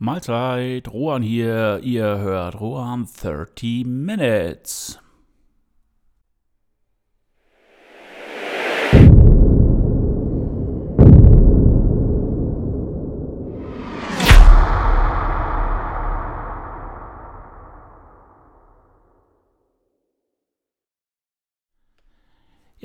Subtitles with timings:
[0.00, 1.78] Mahlzeit, Rohan hier.
[1.82, 4.98] Ihr hört Rohan 30 Minutes.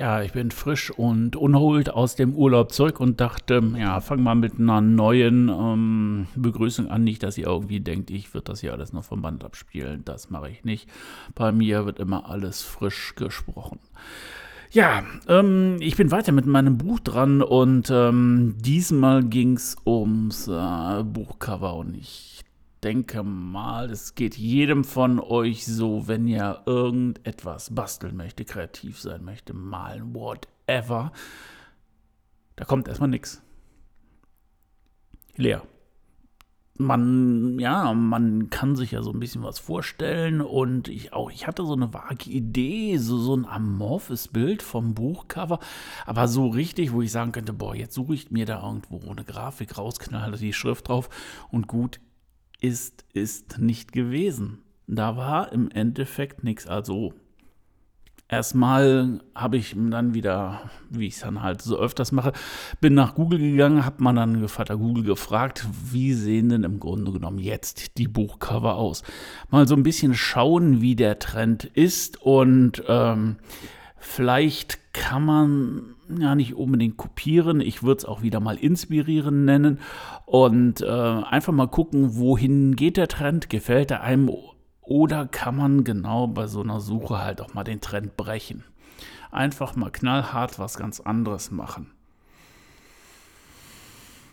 [0.10, 4.34] Ja, ich bin frisch und unholt aus dem Urlaub zurück und dachte, ja, fang mal
[4.34, 7.04] mit einer neuen ähm, Begrüßung an.
[7.04, 10.02] Nicht, dass ihr irgendwie denkt, ich würde das hier alles noch vom Band abspielen.
[10.06, 10.90] Das mache ich nicht.
[11.36, 13.78] Bei mir wird immer alles frisch gesprochen.
[14.72, 20.48] Ja, ähm, ich bin weiter mit meinem Buch dran und ähm, diesmal ging es ums
[20.48, 22.39] äh, Buchcover und ich
[22.84, 29.24] denke mal, es geht jedem von euch so, wenn ihr irgendetwas basteln möchte, kreativ sein
[29.24, 31.12] möchte, malen, whatever.
[32.56, 33.42] Da kommt erstmal nichts.
[35.36, 35.64] Leer.
[36.82, 41.46] Man, ja, man kann sich ja so ein bisschen was vorstellen und ich auch, ich
[41.46, 45.60] hatte so eine vage Idee, so, so ein amorphes Bild vom Buchcover,
[46.06, 49.26] aber so richtig, wo ich sagen könnte, boah, jetzt suche ich mir da irgendwo eine
[49.26, 51.10] Grafik rausknalle die Schrift drauf
[51.52, 52.00] und gut
[52.62, 54.60] ist, ist nicht gewesen.
[54.88, 56.68] Da war im Endeffekt nichts.
[56.68, 57.14] Also
[58.28, 62.34] erstmal habe ich dann wieder, wie ich es dann halt so öfters mache,
[62.80, 67.12] bin nach Google gegangen, habe man dann Vater Google gefragt, wie sehen denn im Grunde
[67.12, 69.04] genommen jetzt die Buchcover aus?
[69.50, 73.38] Mal so ein bisschen schauen, wie der Trend ist und ähm,
[73.98, 77.62] vielleicht kann man ja nicht unbedingt kopieren.
[77.62, 79.80] Ich würde es auch wieder mal inspirieren nennen
[80.26, 84.32] und äh, einfach mal gucken, wohin geht der Trend, gefällt er einem
[84.82, 88.64] oder kann man genau bei so einer Suche halt auch mal den Trend brechen.
[89.32, 91.92] Einfach mal knallhart was ganz anderes machen.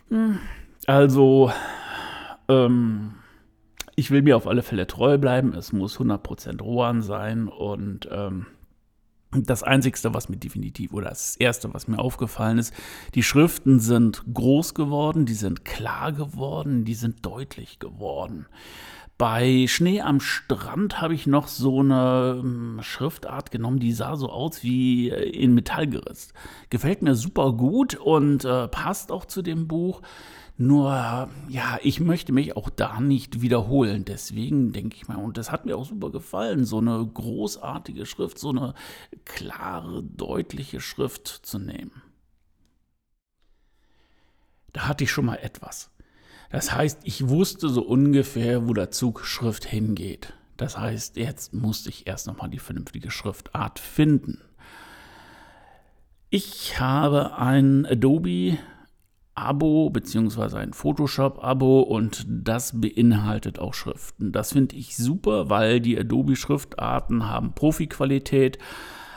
[0.09, 0.39] Hm,
[0.87, 1.51] also,
[2.47, 3.13] ähm,
[3.95, 5.53] ich will mir auf alle Fälle treu bleiben.
[5.53, 8.47] Es muss 100% Rohan sein und ähm,
[9.31, 12.73] das Einzigste, was mir definitiv, oder das Erste, was mir aufgefallen ist,
[13.13, 18.47] die Schriften sind groß geworden, die sind klar geworden, die sind deutlich geworden.
[19.17, 24.29] Bei Schnee am Strand habe ich noch so eine ähm, Schriftart genommen, die sah so
[24.29, 26.33] aus wie äh, in Metall geritzt.
[26.69, 30.03] Gefällt mir super gut und äh, passt auch zu dem Buch.
[30.59, 34.05] Nur, ja, ich möchte mich auch da nicht wiederholen.
[34.05, 38.39] Deswegen denke ich mal, und das hat mir auch super gefallen, so eine großartige Schrift,
[38.39, 38.73] so eine
[39.23, 42.01] klare, deutliche Schrift zu nehmen.
[44.73, 45.91] Da hatte ich schon mal etwas.
[46.49, 50.33] Das heißt, ich wusste so ungefähr, wo der Zug Schrift hingeht.
[50.55, 54.41] Das heißt, jetzt musste ich erst nochmal die vernünftige Schriftart finden.
[56.31, 58.57] Ich habe ein Adobe
[59.37, 64.31] Abo beziehungsweise ein Photoshop-Abo und das beinhaltet auch Schriften.
[64.31, 68.57] Das finde ich super, weil die Adobe-Schriftarten haben Profi-Qualität.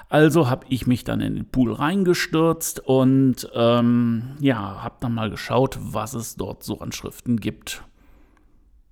[0.09, 5.31] Also habe ich mich dann in den Pool reingestürzt und ähm, ja, habe dann mal
[5.31, 7.85] geschaut, was es dort so an Schriften gibt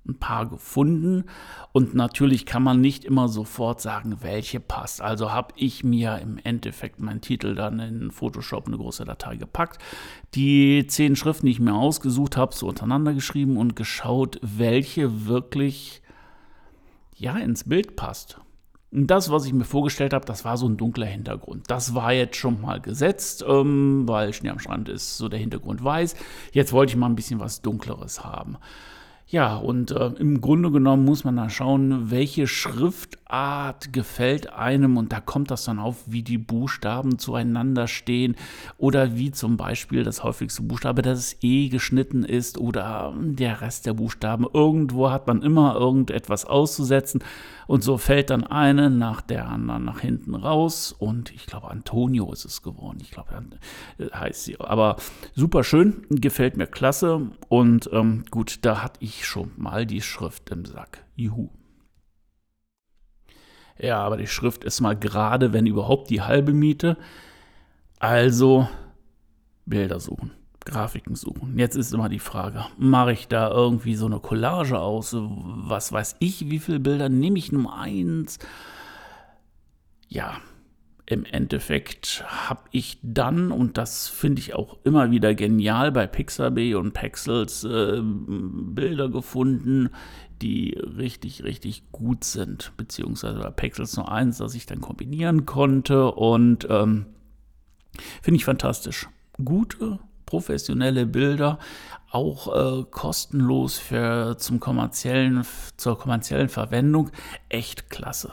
[0.08, 1.24] ein paar gefunden
[1.72, 5.00] und natürlich kann man nicht immer sofort sagen, welche passt.
[5.02, 9.80] Also habe ich mir im Endeffekt meinen Titel dann in Photoshop eine große Datei gepackt,
[10.34, 16.02] die zehn Schriften, die ich mir ausgesucht habe, so untereinander geschrieben und geschaut, welche wirklich
[17.14, 18.40] ja ins Bild passt.
[18.90, 21.64] Und das, was ich mir vorgestellt habe, das war so ein dunkler Hintergrund.
[21.68, 25.84] Das war jetzt schon mal gesetzt, ähm, weil Schnee am Strand ist so der Hintergrund
[25.84, 26.16] weiß.
[26.52, 28.56] Jetzt wollte ich mal ein bisschen was Dunkleres haben.
[29.30, 32.46] Ja, und äh, im Grunde genommen muss man da schauen, welche
[33.28, 38.36] Schriftart gefällt einem und da kommt das dann auf, wie die Buchstaben zueinander stehen
[38.78, 43.84] oder wie zum Beispiel das häufigste Buchstabe, dass es E geschnitten ist oder der Rest
[43.84, 44.46] der Buchstaben.
[44.52, 47.22] Irgendwo hat man immer irgendetwas auszusetzen
[47.66, 52.32] und so fällt dann eine nach der anderen nach hinten raus und ich glaube Antonio
[52.32, 53.28] ist es geworden, ich glaube
[53.98, 54.96] äh, heißt sie, aber
[55.34, 60.50] super schön, gefällt mir klasse und ähm, gut, da hatte ich schon mal die Schrift
[60.50, 61.04] im Sack.
[61.14, 61.50] Juhu.
[63.78, 66.96] Ja, aber die Schrift ist mal gerade, wenn überhaupt, die halbe Miete.
[68.00, 68.68] Also
[69.66, 70.32] Bilder suchen,
[70.64, 71.58] Grafiken suchen.
[71.58, 75.14] Jetzt ist immer die Frage, mache ich da irgendwie so eine Collage aus?
[75.16, 78.38] Was weiß ich, wie viele Bilder nehme ich nur eins?
[80.08, 80.38] Ja,
[81.10, 86.74] im Endeffekt habe ich dann, und das finde ich auch immer wieder genial, bei Pixabay
[86.74, 89.88] und Pexels äh, Bilder gefunden,
[90.42, 92.72] die richtig, richtig gut sind.
[92.76, 96.12] Beziehungsweise bei Pexels nur eins, das ich dann kombinieren konnte.
[96.12, 97.06] Und ähm,
[98.20, 99.08] finde ich fantastisch.
[99.42, 101.58] Gute professionelle Bilder,
[102.10, 105.46] auch äh, kostenlos für zum kommerziellen,
[105.78, 107.10] zur kommerziellen Verwendung.
[107.48, 108.32] Echt klasse.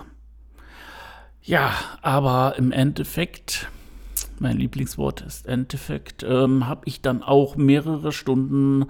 [1.46, 3.68] Ja, aber im Endeffekt,
[4.40, 8.88] mein Lieblingswort ist Endeffekt, ähm, habe ich dann auch mehrere Stunden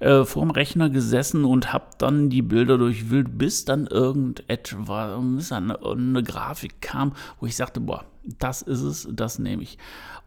[0.00, 5.82] äh, vorm Rechner gesessen und habe dann die Bilder durchwühlt, bis dann irgendetwas, bis eine,
[5.82, 9.78] eine Grafik kam, wo ich sagte, boah, das ist es, das nehme ich.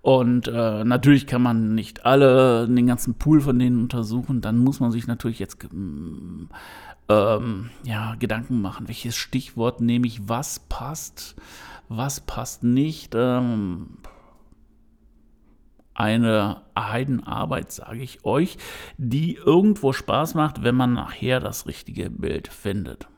[0.01, 4.41] Und äh, natürlich kann man nicht alle, den ganzen Pool von denen untersuchen.
[4.41, 6.45] Dann muss man sich natürlich jetzt mm,
[7.09, 11.35] ähm, ja, Gedanken machen, welches Stichwort nehme ich, was passt,
[11.89, 13.13] was passt nicht.
[13.13, 13.97] Ähm,
[15.99, 18.57] eine Heidenarbeit, sage ich euch,
[18.97, 23.09] die irgendwo Spaß macht, wenn man nachher das richtige Bild findet.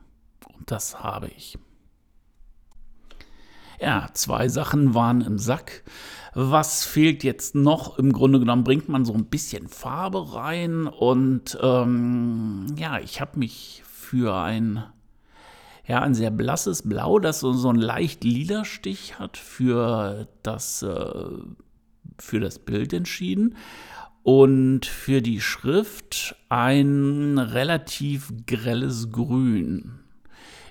[0.58, 1.58] Und das habe ich.
[3.82, 5.82] Ja, zwei Sachen waren im Sack.
[6.34, 7.98] Was fehlt jetzt noch?
[7.98, 13.40] Im Grunde genommen bringt man so ein bisschen Farbe rein und ähm, ja, ich habe
[13.40, 14.84] mich für ein
[15.84, 20.82] ja, ein sehr blasses Blau, das so, so einen leicht lila Stich hat, für das,
[20.82, 21.28] äh,
[22.20, 23.56] für das Bild entschieden.
[24.22, 30.01] Und für die Schrift ein relativ grelles Grün.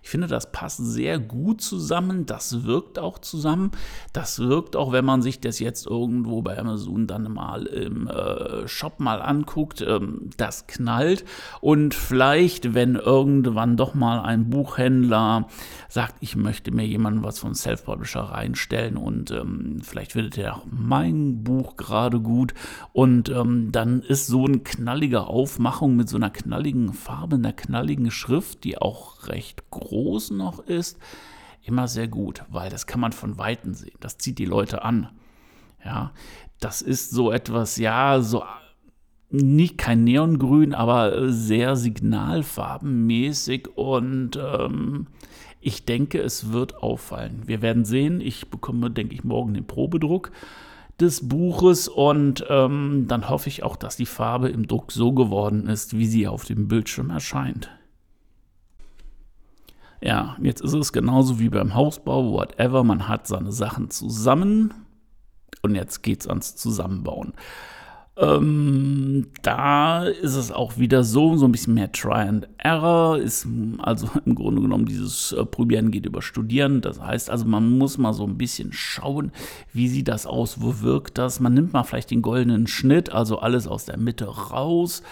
[0.03, 2.25] Ich finde, das passt sehr gut zusammen.
[2.25, 3.71] Das wirkt auch zusammen.
[4.13, 8.67] Das wirkt auch, wenn man sich das jetzt irgendwo bei Amazon dann mal im äh,
[8.67, 9.81] Shop mal anguckt.
[9.81, 11.23] Ähm, das knallt.
[11.61, 15.47] Und vielleicht, wenn irgendwann doch mal ein Buchhändler
[15.87, 20.65] sagt, ich möchte mir jemanden was von Self-Publisher reinstellen und ähm, vielleicht findet er auch
[20.69, 22.55] mein Buch gerade gut.
[22.91, 28.09] Und ähm, dann ist so eine knallige Aufmachung mit so einer knalligen Farbe, einer knalligen
[28.09, 30.97] Schrift, die auch recht groß groß noch ist,
[31.63, 33.97] immer sehr gut, weil das kann man von Weitem sehen.
[33.99, 35.09] Das zieht die Leute an.
[35.83, 36.11] Ja,
[36.59, 38.43] das ist so etwas, ja, so
[39.29, 45.07] nicht kein Neongrün, aber sehr signalfarbenmäßig und ähm,
[45.59, 47.43] ich denke, es wird auffallen.
[47.45, 48.19] Wir werden sehen.
[48.19, 50.31] Ich bekomme, denke ich, morgen den Probedruck
[50.99, 55.67] des Buches und ähm, dann hoffe ich auch, dass die Farbe im Druck so geworden
[55.67, 57.69] ist, wie sie auf dem Bildschirm erscheint.
[60.01, 64.73] Ja, jetzt ist es genauso wie beim Hausbau, whatever, man hat seine Sachen zusammen
[65.61, 67.33] und jetzt geht es ans Zusammenbauen.
[68.17, 73.47] Ähm, da ist es auch wieder so, so ein bisschen mehr Try and Error, ist
[73.77, 76.81] also im Grunde genommen dieses äh, Probieren geht über Studieren.
[76.81, 79.31] Das heißt also, man muss mal so ein bisschen schauen,
[79.71, 81.39] wie sieht das aus, wo wirkt das.
[81.39, 85.03] Man nimmt mal vielleicht den goldenen Schnitt, also alles aus der Mitte raus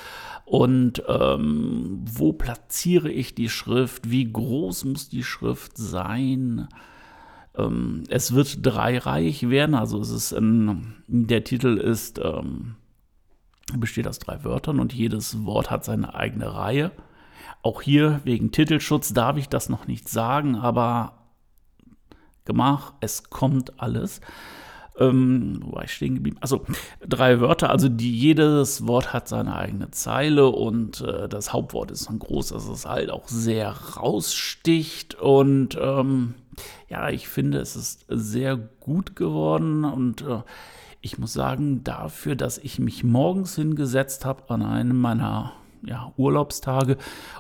[0.50, 6.68] und ähm, wo platziere ich die Schrift, wie groß muss die Schrift sein.
[7.56, 12.78] Ähm, es wird dreireich werden, also es ist ein, der Titel ist, ähm,
[13.78, 16.94] besteht aus drei Wörtern und jedes Wort hat seine eigene Reihe.
[17.62, 21.28] Auch hier wegen Titelschutz darf ich das noch nicht sagen, aber
[22.46, 24.20] Gemach, es kommt alles.
[25.00, 26.38] Ähm, wo war ich stehen geblieben?
[26.42, 26.66] Also
[27.08, 32.10] drei Wörter, also die, jedes Wort hat seine eigene Zeile und äh, das Hauptwort ist
[32.10, 36.36] dann groß, dass es halt auch sehr raussticht und ähm,
[36.90, 40.42] ja, ich finde, es ist sehr gut geworden und äh,
[41.02, 46.98] ich muss sagen, dafür, dass ich mich morgens hingesetzt habe an einem meiner ja, Urlaubstage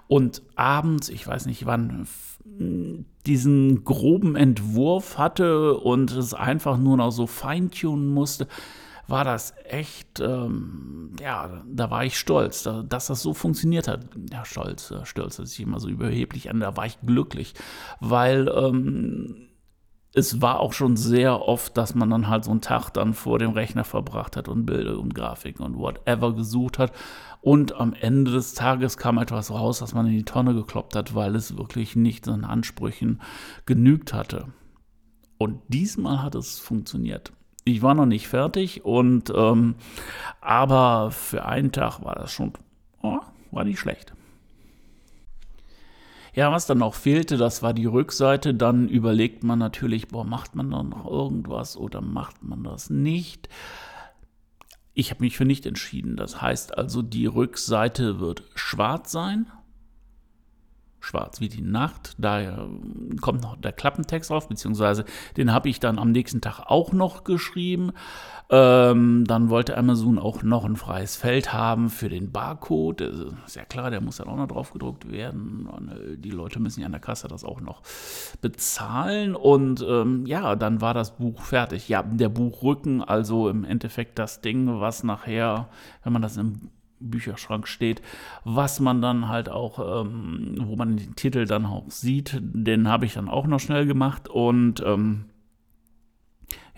[0.07, 2.07] und abends, ich weiß nicht wann,
[3.25, 8.47] diesen groben Entwurf hatte und es einfach nur noch so feintunen musste,
[9.07, 14.05] war das echt, ähm, ja, da war ich stolz, da, dass das so funktioniert hat.
[14.31, 17.55] Ja, stolz, äh, stolz hört sich immer so überheblich an, da war ich glücklich,
[17.99, 19.48] weil ähm,
[20.13, 23.37] es war auch schon sehr oft, dass man dann halt so einen Tag dann vor
[23.37, 26.91] dem Rechner verbracht hat und Bilder und Grafiken und whatever gesucht hat.
[27.41, 31.15] Und am Ende des Tages kam etwas raus, das man in die Tonne gekloppt hat,
[31.15, 33.21] weil es wirklich nicht seinen Ansprüchen
[33.65, 34.47] genügt hatte.
[35.37, 37.31] Und diesmal hat es funktioniert.
[37.63, 39.75] Ich war noch nicht fertig und ähm,
[40.41, 42.53] aber für einen Tag war das schon,
[43.03, 43.19] oh,
[43.51, 44.13] war nicht schlecht.
[46.33, 48.53] Ja, was dann noch fehlte, das war die Rückseite.
[48.53, 53.49] Dann überlegt man natürlich, boah, macht man da noch irgendwas oder macht man das nicht?
[54.93, 56.15] Ich habe mich für nicht entschieden.
[56.15, 59.47] Das heißt also, die Rückseite wird schwarz sein.
[60.99, 62.15] Schwarz wie die Nacht.
[62.17, 62.67] Da
[63.21, 65.05] kommt noch der Klappentext drauf, beziehungsweise
[65.37, 67.91] den habe ich dann am nächsten Tag auch noch geschrieben.
[68.51, 73.01] Ähm, dann wollte Amazon auch noch ein freies Feld haben für den Barcode.
[73.45, 75.67] Ist ja klar, der muss dann auch noch drauf gedruckt werden.
[75.67, 77.83] Und, äh, die Leute müssen ja an der Kasse das auch noch
[78.41, 79.35] bezahlen.
[79.35, 81.89] Und ähm, ja, dann war das Buch fertig.
[81.89, 85.69] Ja, der Buchrücken, also im Endeffekt das Ding, was nachher,
[86.03, 88.01] wenn man das im Bücherschrank steht,
[88.43, 93.05] was man dann halt auch, ähm, wo man den Titel dann auch sieht, den habe
[93.05, 95.25] ich dann auch noch schnell gemacht und ähm,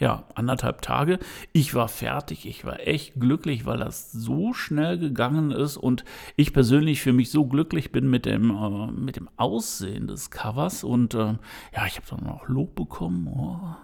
[0.02, 1.20] ja, anderthalb Tage.
[1.54, 6.04] Ich war fertig, ich war echt glücklich, weil das so schnell gegangen ist und
[6.36, 10.84] ich persönlich für mich so glücklich bin mit dem, äh, mit dem Aussehen des Covers
[10.84, 11.36] und äh,
[11.76, 13.28] ja, ich habe dann auch Lob bekommen.
[13.28, 13.76] Oh,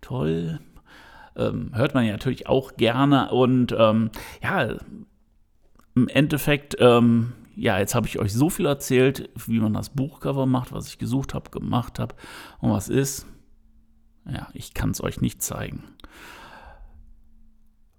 [0.00, 0.60] toll.
[1.36, 4.10] Ähm, hört man ja natürlich auch gerne und ähm,
[4.42, 4.76] ja,
[5.96, 10.44] im Endeffekt, ähm, ja, jetzt habe ich euch so viel erzählt, wie man das Buchcover
[10.46, 12.14] macht, was ich gesucht habe, gemacht habe
[12.60, 13.26] und was ist.
[14.28, 15.84] Ja, ich kann es euch nicht zeigen.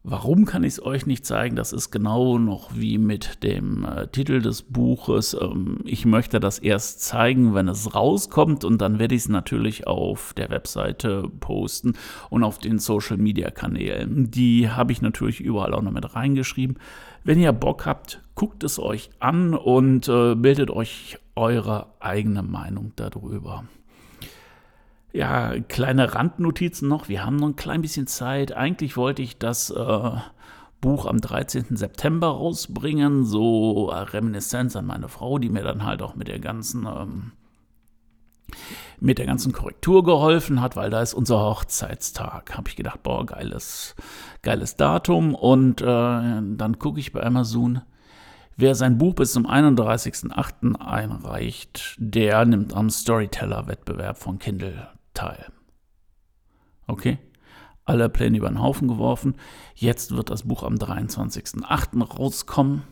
[0.10, 1.58] Warum kann ich es euch nicht zeigen?
[1.58, 5.36] Das ist genau noch wie mit dem äh, Titel des Buches.
[5.38, 9.86] Ähm, ich möchte das erst zeigen, wenn es rauskommt und dann werde ich es natürlich
[9.86, 11.96] auf der Webseite posten
[12.30, 14.32] und auf den Social Media Kanälen.
[14.32, 16.78] Die habe ich natürlich überall auch noch mit reingeschrieben.
[17.26, 22.94] Wenn ihr Bock habt, guckt es euch an und äh, bildet euch eure eigene Meinung
[22.96, 23.66] darüber.
[25.14, 27.08] Ja, kleine Randnotizen noch.
[27.10, 28.52] Wir haben noch ein klein bisschen Zeit.
[28.52, 30.12] Eigentlich wollte ich das äh,
[30.82, 31.78] Buch am 13.
[31.78, 33.26] September rausbringen.
[33.26, 36.86] So äh, Reminiszenz an meine Frau, die mir dann halt auch mit der ganzen.
[36.86, 37.32] Ähm,
[39.00, 42.58] mit der ganzen Korrektur geholfen hat, weil da ist unser Hochzeitstag.
[42.58, 43.96] Habe ich gedacht, boah, geiles,
[44.42, 45.36] geiles Datum.
[45.36, 47.82] Und äh, dann gucke ich bei Amazon,
[48.56, 50.80] wer sein Buch bis zum 31.08.
[50.80, 54.88] einreicht, der nimmt am Storyteller-Wettbewerb von Kindle
[55.18, 55.52] Teil.
[56.86, 57.18] Okay?
[57.86, 59.36] Alle Pläne über den Haufen geworfen.
[59.74, 62.04] Jetzt wird das Buch am 23.08.
[62.04, 62.84] rauskommen.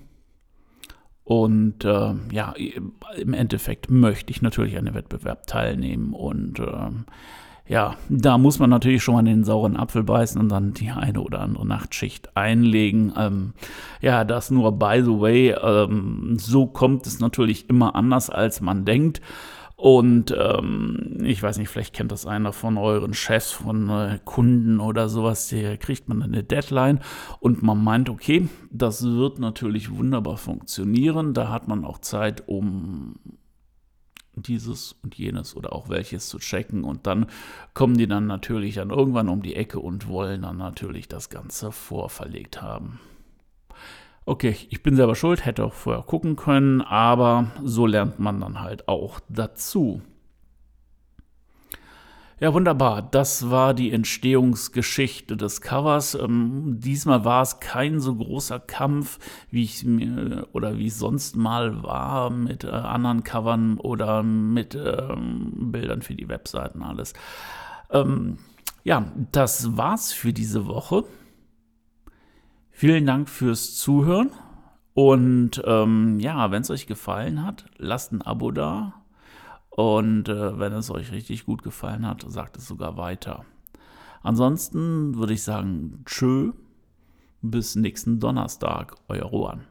[1.23, 2.53] Und äh, ja,
[3.17, 6.13] im Endeffekt möchte ich natürlich an dem Wettbewerb teilnehmen.
[6.13, 6.89] Und äh,
[7.67, 11.21] ja, da muss man natürlich schon mal den sauren Apfel beißen und dann die eine
[11.21, 13.13] oder andere Nachtschicht einlegen.
[13.17, 13.53] Ähm,
[14.01, 15.49] ja, das nur by the way.
[15.51, 19.21] Ähm, so kommt es natürlich immer anders, als man denkt.
[19.75, 24.79] Und ähm, ich weiß nicht, vielleicht kennt das einer von euren Chefs, von äh, Kunden
[24.79, 27.01] oder sowas, der kriegt man eine Deadline
[27.41, 31.33] und man meint, okay, das wird natürlich wunderbar funktionieren.
[31.33, 33.15] Da hat man auch Zeit, um
[34.33, 36.85] dieses und jenes oder auch welches zu checken.
[36.85, 37.25] Und dann
[37.73, 41.73] kommen die dann natürlich dann irgendwann um die Ecke und wollen dann natürlich das Ganze
[41.73, 42.99] vorverlegt haben
[44.25, 48.61] okay, ich bin selber schuld, hätte auch vorher gucken können, aber so lernt man dann
[48.61, 50.01] halt auch dazu.
[52.37, 53.01] Ja, wunderbar.
[53.01, 56.15] Das war die Entstehungsgeschichte des Covers.
[56.15, 59.19] Ähm, diesmal war es kein so großer Kampf,
[59.51, 64.75] wie ich mir oder wie es sonst mal war mit äh, anderen Covern oder mit
[64.75, 67.13] ähm, Bildern für die Webseiten alles.
[67.89, 68.37] Ähm,
[68.83, 71.05] ja, das war's für diese Woche.
[72.77, 74.31] Vielen Dank fürs Zuhören.
[74.93, 78.95] Und ähm, ja, wenn es euch gefallen hat, lasst ein Abo da.
[79.69, 83.45] Und äh, wenn es euch richtig gut gefallen hat, sagt es sogar weiter.
[84.23, 86.51] Ansonsten würde ich sagen, tschö,
[87.41, 89.61] bis nächsten Donnerstag, euer Rohan.